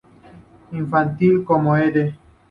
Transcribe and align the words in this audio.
Infantil 0.71 1.43
como 1.45 1.77
Ed. 1.77 2.15